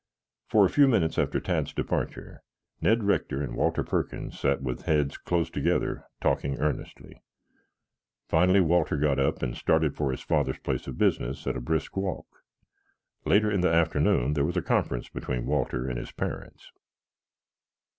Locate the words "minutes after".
0.87-1.39